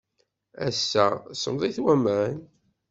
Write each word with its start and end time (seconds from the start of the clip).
Ass-a, 0.67 1.07
semmḍit 1.41 1.77
waman. 1.83 2.37